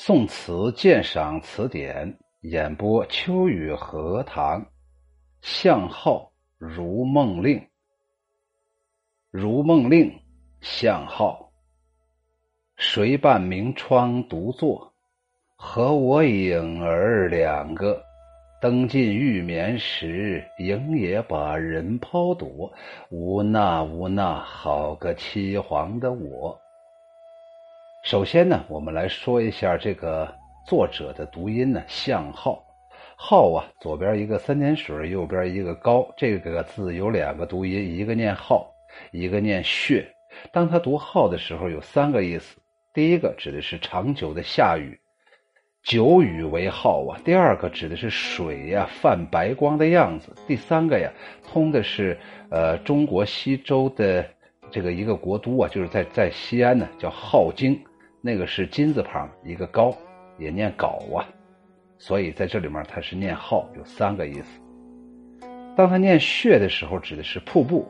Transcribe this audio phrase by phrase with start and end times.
[0.00, 4.64] 宋词鉴赏词典演播：秋雨荷塘。
[5.42, 6.20] 向浩
[6.56, 7.58] 《如梦令》。
[9.32, 10.20] 如梦令，
[10.60, 11.50] 向浩。
[12.76, 14.94] 谁伴明窗独坐？
[15.56, 18.00] 和我影儿两个。
[18.62, 22.72] 登进玉眠时，影也把人抛躲。
[23.10, 26.56] 无那无那，好个凄惶的我。
[28.08, 30.34] 首先呢，我们来说一下这个
[30.66, 32.64] 作者的读音呢，向浩，
[33.18, 38.66] 浩啊，左边一个三点水，右边一个高，这个字有两个读音，一个念浩，
[39.12, 40.10] 一个念血。
[40.50, 42.56] 当他读浩的时候，有三个意思：
[42.94, 44.98] 第一个指的是长久的下雨。
[45.82, 51.12] 久雨为号啊，第二个指的是水呀泛白光的样子，第三个呀
[51.46, 52.18] 通的是
[52.50, 54.24] 呃中国西周的
[54.70, 57.78] 这个一个国都啊，就是在在西安呢叫镐京，
[58.20, 59.96] 那个是金字旁一个高，
[60.38, 61.24] 也念镐啊，
[61.98, 64.60] 所以在这里面它是念号，有三个意思。
[65.76, 67.86] 当他念穴的时候，指的是瀑布，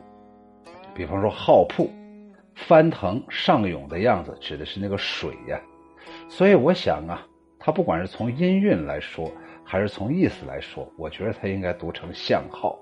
[0.93, 1.89] 比方说号瀑
[2.55, 5.59] 翻腾上涌的样子，指的是那个水呀，
[6.29, 7.25] 所以我想啊。
[7.61, 9.29] 它不管是从音韵来说，
[9.65, 12.79] 还是从意思来说，我觉得它应该读成向号。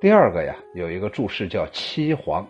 [0.00, 2.46] 第二个呀，有一个注释叫七黄，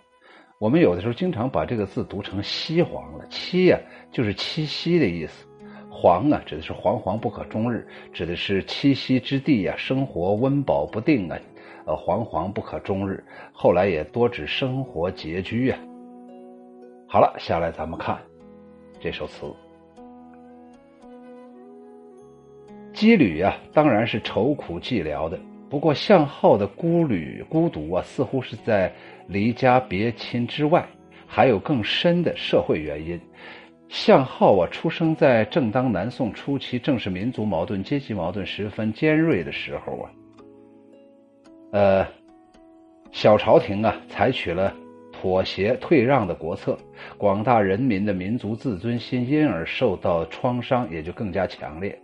[0.58, 3.26] 我们有的时候经常把这个字读成西黄了。
[3.28, 3.78] 七呀，
[4.10, 5.46] 就是七夕的意思；
[5.90, 11.38] 黄啊，指的是惶惶不可终日，指的是栖息之地呀，生活温饱不定啊，
[11.84, 13.22] 呃，惶惶不可终日。
[13.52, 15.78] 后来也多指生活拮据啊。
[17.06, 18.18] 好了，下来咱们看
[18.98, 19.46] 这首词。
[22.94, 25.38] 羁旅呀，当然是愁苦寂寥的。
[25.68, 28.92] 不过向浩的孤旅孤独啊，似乎是在
[29.26, 30.86] 离家别亲之外，
[31.26, 33.20] 还有更深的社会原因。
[33.88, 40.10] 向浩啊，出生在正当南宋初期，正是民族矛盾、阶级矛盾十分尖锐的时候啊。
[41.72, 42.06] 呃，
[43.10, 44.74] 小朝廷啊，采取了
[45.12, 46.78] 妥协退让的国策，
[47.18, 51.96] 广大人民的民族自尊心因而受到创伤，也就更加强烈。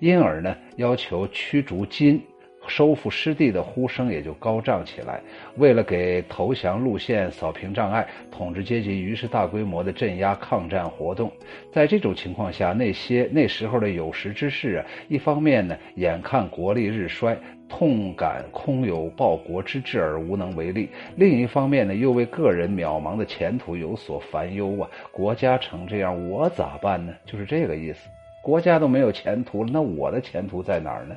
[0.00, 2.20] 因而呢，要求驱逐金、
[2.66, 5.20] 收复失地的呼声也就高涨起来。
[5.56, 11.30] 为了给投降路线扫平障碍，统治阶级于是大规模的镇压抗战活动。
[11.72, 17.36] 在这种情况下，那些那时候的有识之士啊，一方面呢，眼看国力日衰，
[17.68, 24.88] 痛感空有报国之志而无能为力；另一方面呢，又为个人渺茫的前途有所烦忧啊。
[25.10, 27.12] 国家成这样，我咋办呢？
[27.24, 28.08] 就是这个意思。
[28.42, 31.16] 国家都没有前途了，那我的前途在哪儿呢？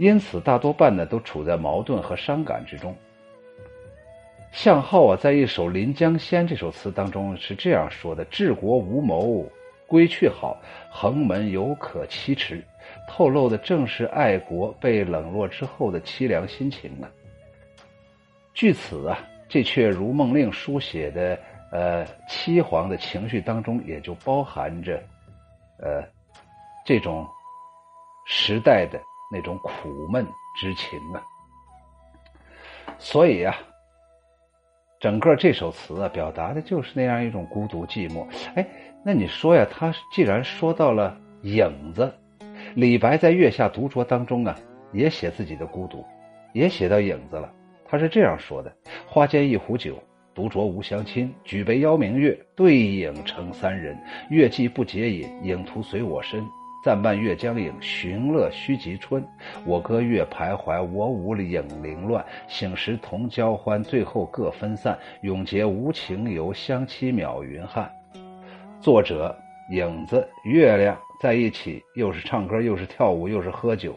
[0.00, 2.96] 因此，大多半呢都处在矛盾和伤感之中。
[4.50, 9.46] 向浩啊，在一首《临江仙》这首词当中是这样说的：“治国无谋，
[9.86, 10.56] 归去好；
[10.90, 12.64] 横门犹可期迟。”
[13.06, 17.04] 透露的正是爱国被冷落之后的凄凉心情啊。
[18.54, 19.18] 据此啊，
[19.50, 21.38] 这阙如梦令书写的
[21.70, 24.98] 呃凄惶的情绪当中，也就包含着。
[25.78, 26.02] 呃，
[26.86, 27.28] 这种
[28.24, 28.98] 时代的
[29.30, 30.26] 那种苦闷
[30.56, 31.22] 之情啊，
[32.98, 33.54] 所以啊，
[34.98, 38.26] 整个这首词啊，表达的就是那样一种孤独寂寞。
[38.54, 38.66] 哎，
[39.04, 42.12] 那你说呀，他既然说到了影子，
[42.74, 44.56] 李白在《月下独酌》当中啊，
[44.92, 46.04] 也写自己的孤独，
[46.52, 47.52] 也写到影子了。
[47.86, 48.72] 他是这样说的
[49.06, 49.96] ：“花间一壶酒。”
[50.32, 53.98] 独酌无相亲，举杯邀明月，对影成三人。
[54.30, 56.46] 月既不解饮，影徒随我身。
[56.82, 59.22] 暂伴月将影，寻乐须及春。
[59.66, 62.24] 我歌月徘徊，我舞影零乱。
[62.48, 64.98] 醒时同交欢，最后各分散。
[65.20, 67.90] 永结无情游，相期邈云汉。
[68.80, 69.36] 作者
[69.70, 73.94] 影子、月亮在一起，又是唱歌，又是跳舞，又是喝酒，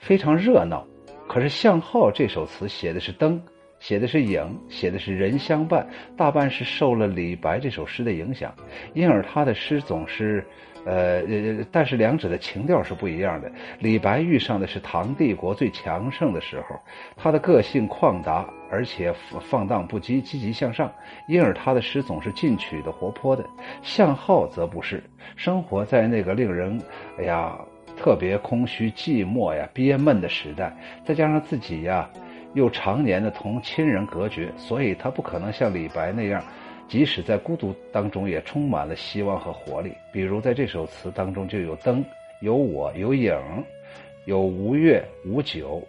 [0.00, 0.84] 非常热闹。
[1.28, 3.40] 可是向浩这首词写的是灯。
[3.78, 5.86] 写的是影，写的是人相伴，
[6.16, 8.52] 大半是受了李白这首诗的影响，
[8.94, 10.42] 因而他的诗总是，
[10.86, 13.50] 呃呃，但是两者的情调是不一样的。
[13.80, 16.80] 李白遇上的是唐帝国最强盛的时候，
[17.16, 20.90] 他的个性旷达，而且放荡不羁，积极向上，
[21.26, 23.44] 因而他的诗总是进取的、活泼的。
[23.82, 25.02] 向浩则不是，
[25.34, 26.80] 生活在那个令人，
[27.18, 27.58] 哎呀，
[27.96, 30.72] 特别空虚、寂寞呀、憋闷的时代，
[31.04, 32.08] 再加上自己呀。
[32.54, 36.42] 又常年的同亲人隔绝，所以他不可能像李白那样，
[36.88, 39.92] 即使在孤独当中也充满了希望和活力。
[40.12, 42.04] 比如在这首词当中就有灯，
[42.40, 43.36] 有我，有影，
[44.24, 45.82] 有无月无酒，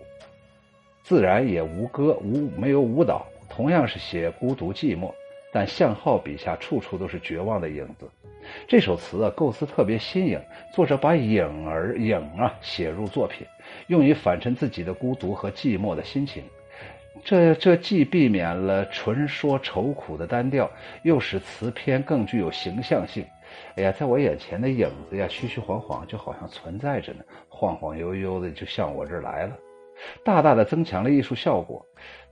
[1.03, 5.11] 自然也无歌无没有舞蹈，同样是写孤独寂寞。
[5.49, 8.07] 但向浩笔下处处都是绝望的影子。
[8.67, 10.39] 这首词啊，构思特别新颖，
[10.73, 13.47] 作者把影儿影啊写入作品，
[13.87, 16.43] 用以反衬自己的孤独和寂寞的心情。
[17.23, 20.69] 这这既避免了纯说愁苦的单调，
[21.03, 23.25] 又使词篇更具有形象性。
[23.75, 29.57] 哎呀，在我眼前的影子呀，虚虚晃晃，就好像存在着呢，晃晃悠悠的就向我这儿来了，
[30.23, 31.85] 大大的增强了艺术效果。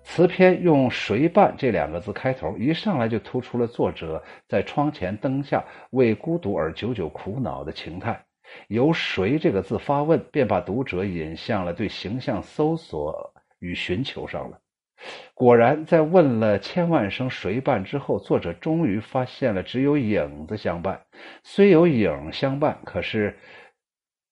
[0.03, 8.23] 词篇用“谁伴”这两个字开头，一上来就突出了作者在窗前灯下为孤独而久久苦恼的情态。
[8.67, 14.59] 由“谁”这个字发问，便把读者引向了对形象搜索与寻求上了。
[15.33, 21.01] 果然，在问了千万声“谁伴”之后，作者终于发现了只有影子相伴。
[21.43, 23.37] 虽有影相伴，可是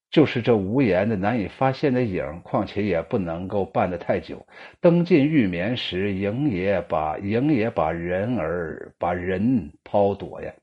[0.09, 4.45] 就是这无言的、难以发现的影，况且也不能够伴得太久。
[4.79, 10.53] 灯尽欲眠时，影也把影也把人儿把人抛躲呀。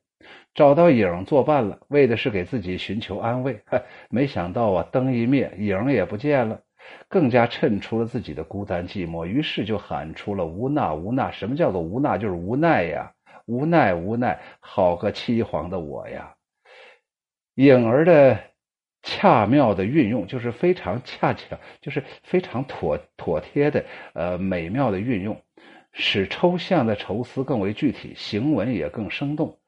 [0.55, 3.61] 找到影作伴了，为的是给自己寻求安慰。
[4.09, 6.61] 没想到啊，灯一灭，影也不见了。
[7.09, 11.31] 更加衬出了自己的孤单寂寞，于是就喊出了“无那无那”。
[11.33, 12.17] 什么叫做无那？
[12.19, 13.13] 就是无奈呀，
[13.47, 16.35] 无奈无奈，好个凄惶的我呀！
[17.57, 18.39] 影儿的
[19.03, 23.85] 恰妙的运用，就是非常恰巧，就是非常妥妥帖的，
[24.15, 25.41] 呃，美妙的运用，
[25.93, 29.60] 使抽象的愁思更为具体，行文也更生动。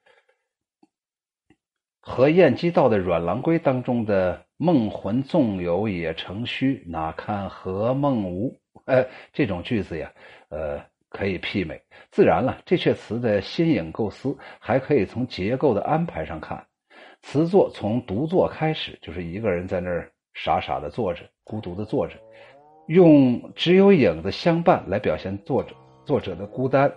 [2.02, 4.44] 和晏几道的《阮郎归》当中的。
[4.58, 8.56] 梦魂纵有也成虚，哪堪何梦无？
[8.84, 10.12] 呃，这种句子呀，
[10.50, 11.82] 呃，可以媲美。
[12.12, 16.64] 自然了，这阙词的新颖构思，还可以从结构的安排上看。
[17.22, 22.14] 词作从独坐开始，就是一个人在那儿傻傻的坐着，孤独的坐着，
[22.86, 25.74] 用只有影子相伴来表现作者
[26.04, 26.92] 作者的孤单，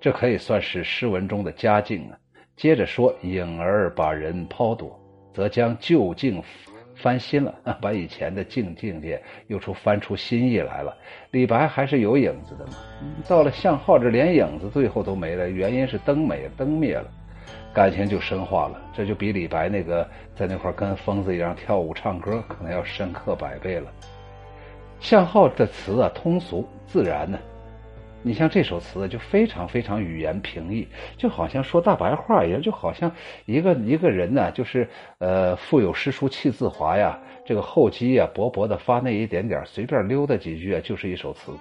[0.00, 2.18] 这可以算是诗文中的佳境啊。
[2.56, 4.98] 接着说，影儿把人抛躲。
[5.34, 6.42] 则将旧境
[6.94, 10.96] 翻新了， 把以前的境境界又出翻出新意来了。
[11.30, 12.72] 李白还是有影子的嘛，
[13.28, 17.04] 到了向浩这连影子最后都没了，原因是灯没灯灭了，
[17.74, 18.80] 感情就深化了。
[18.94, 23.92] 这就比李白那个在那块跟疯子一样跳舞唱歌可能要深刻百倍了。
[24.98, 27.38] 向浩的词啊，通俗自然呢。
[28.26, 33.08] 你像这首词就非常非常语言平易，就好像说大白话一样，就好像
[33.44, 34.88] 一个一个人呢，就是
[35.18, 41.52] 呃，腹有诗书气自华呀，这个厚积呀，薄薄的发那一点点，随便溜达几句啊，就是一首词。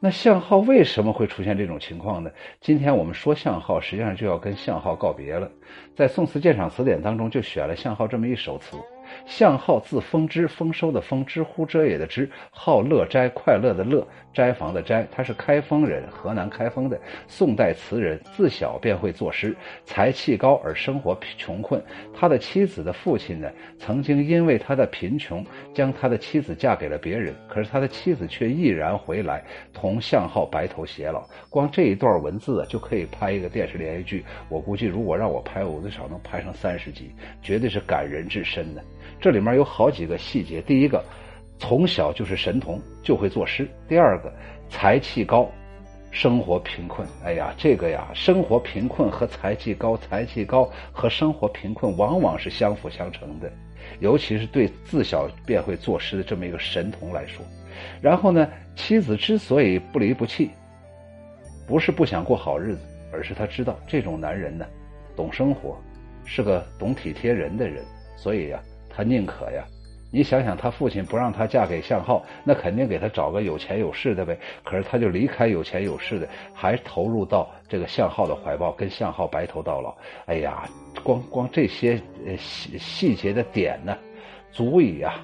[0.00, 2.30] 那向浩为什么会出现这种情况呢？
[2.62, 5.50] 今天我们说向浩，实际上就要跟向浩告别了。
[5.94, 8.78] 在《宋词鉴赏词典》当中，就选了向浩这么一首词。
[9.26, 15.06] 向浩字丰之，丰收的丰，知乎者也的知，好乐斋，快乐的乐，斋房的斋。
[15.10, 21.82] 他是开封人，河南开封的宋代词人，自小便会作诗，才气高而生活穷困。
[22.12, 29.42] 他的妻子的父亲呢，曾经因为他的贫穷，将他的妻子嫁给了别人，可是他的妻子却毅然回来，
[29.72, 31.26] 同向浩白头偕老。
[31.48, 38.82] 光这一段文字啊就可以拍一个电视连续剧，我估计如果让我拍，我最少能拍上三十集，绝对是感人至深的。
[39.20, 40.60] 这里面有好几个细节。
[40.62, 41.02] 第一个，
[41.58, 44.32] 从小就是神童，就会作诗；第二个，
[44.68, 45.50] 才气高，
[46.10, 47.06] 生活贫困。
[47.24, 53.50] 哎呀，这个呀，生活贫困和才气高，才气高和生活贫困往往是相辅相成的，
[54.00, 57.44] 尤其是对自小便会作诗的这么一个神童来说。
[58.00, 60.50] 然后呢，妻子之所以不离不弃，
[61.66, 64.66] 不是不想过好日子，而是他知道这种男人呢，
[65.16, 65.76] 懂生活，
[66.24, 67.82] 是个懂体贴人的人，
[68.16, 68.60] 所以呀。
[68.94, 69.64] 他宁可呀，
[70.10, 74.38] 你想想，他父亲不让他嫁给向浩，那肯定给他找个有钱有势的呗。
[74.62, 79.92] 可是他就离开有钱有势的，还投入到这个向浩的怀抱，跟向浩白头到老。
[80.26, 80.68] 哎呀，
[81.02, 82.00] 光光这些
[82.38, 83.98] 细细节的点呢，
[84.52, 85.14] 足以啊，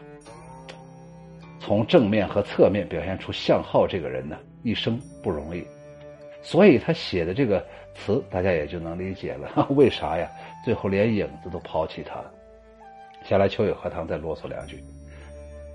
[1.61, 5.65] 从正面和侧面表现出向浩这个人呢一生不容易。
[6.43, 10.29] 所以他写的这个词，大家也就能理解了， 为啥呀？
[10.65, 12.33] 最后连影子都抛弃他了。
[13.31, 14.83] 下来，秋雨荷塘再啰嗦两句。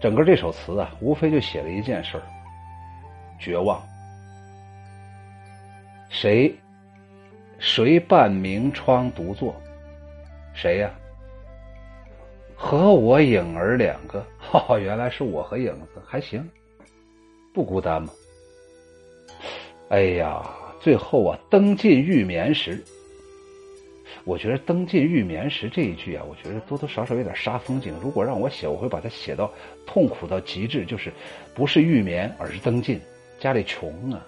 [0.02, 2.24] 整个这首词啊，无非就写了一件事儿：
[3.40, 3.82] 绝望。
[6.10, 6.54] 谁？
[7.58, 9.56] 谁伴明窗独坐？
[10.54, 10.92] 谁呀？
[12.58, 14.22] 和我影儿两个。
[14.38, 16.46] 哈，原来是我和影子，还行，
[17.54, 18.10] 不孤单吗？
[19.88, 20.46] 哎呀，
[20.82, 22.84] 最后啊，灯尽欲眠时。
[24.26, 27.94] 我觉得“灯尽玉眠时”这一句啊，我觉得多多少少有点杀风景。
[28.02, 29.52] 如果让我写，我会把它写到
[29.86, 31.14] 痛苦到极致，就是
[31.54, 33.00] 不是玉眠，而是灯尽，
[33.40, 34.26] 家里穷啊，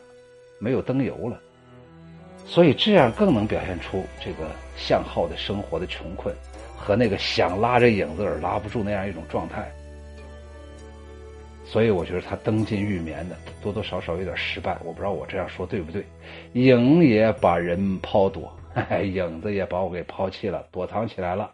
[0.60, 1.42] 没有灯油了。
[2.46, 6.34] 所以这样更能表现出这个向浩的生活的穷困
[6.78, 9.70] 和那个想拉着影子而拉不住那样一种状态。
[11.66, 16.06] 所以我觉得他登进玉眠的多多少少有点失败，我不知道我这样说对不对。
[16.54, 18.56] 影也把人抛躲，
[19.04, 21.52] 影子也把我给抛弃了，躲藏起来了。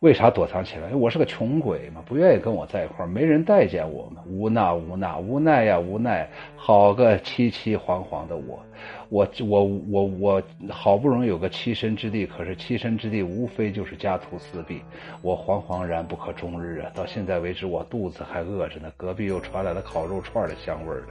[0.00, 0.94] 为啥躲藏起来？
[0.94, 8.64] 我是个穷鬼嘛，不愿意跟我在一块儿，没人待见我嘛，无奈无奈无奈呀无奈，好个凄凄惶惶的我，
[9.10, 14.80] 我我我我好不容易有个栖身之地，可是栖身之地无非就是家徒四壁，
[15.20, 16.90] 我惶惶然不可终日啊！
[16.94, 21.08] 到现在为止，我肚子还饿着呢，隔壁又传来了烤肉串的香味儿了，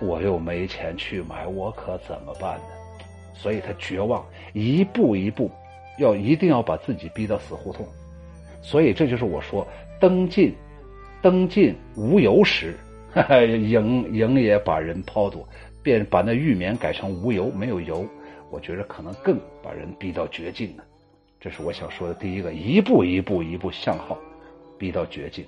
[0.00, 2.83] 我又没钱去买，我可怎么办呢？
[3.34, 5.50] 所以他绝望，一步一步，
[5.98, 7.86] 要一定要把自己逼到死胡同。
[8.62, 9.66] 所以这就是我说
[10.00, 10.54] 登进，
[11.20, 12.74] 登进无由时，
[13.46, 15.46] 营营也把人抛躲，
[15.82, 18.06] 便把那玉棉改成无油，没有油。
[18.50, 20.84] 我觉得可能更把人逼到绝境了。
[21.40, 24.16] 这是我想说的第一个，一步一步一步向好，
[24.78, 25.44] 逼到绝境。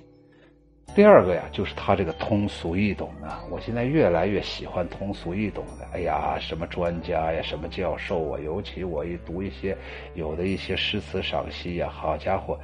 [0.95, 3.43] 第二个呀，就是他这个通俗易懂啊！
[3.51, 5.87] 我现在越来越喜欢通俗易懂的。
[5.93, 9.77] 哎呀，什么专家呀，什么教授啊，尤其我一读一些
[10.15, 12.59] 有的一些诗词赏析呀，好家伙！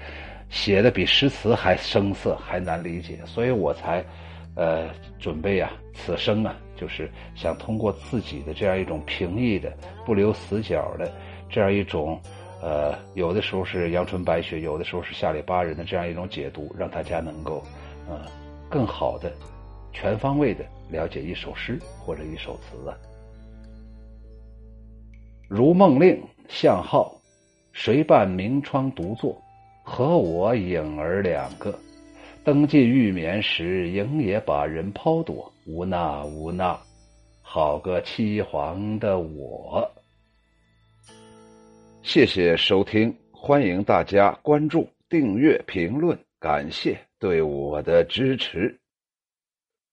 [0.50, 4.04] 写的比诗词还生涩，还难理解，所以我才，
[4.56, 4.88] 呃，
[5.20, 9.72] 准备啊，此生啊，就是想通过自己的这样一种平易的、
[10.06, 11.12] 不留死角的
[11.50, 12.20] 这样一种，
[12.62, 17.64] 呃，有的时候是阳春白雪，有的时候是下里巴人的这样一种解读，让大家能够，
[18.08, 18.26] 呃，
[18.70, 19.32] 更好的、
[19.92, 22.98] 全方位的了解一首诗或者一首词啊。
[25.48, 27.16] 如梦令，向浩，
[27.72, 29.40] 谁伴明窗独坐？
[29.84, 31.78] 和我影儿两个，
[32.44, 35.52] 登进玉眠时，影也把人抛躲。
[35.66, 36.78] 无那无那，
[37.42, 39.90] 好个凄惶的我。
[42.02, 48.83] 谢谢收听，欢迎大家关注、订阅、评论，感谢对我的支持。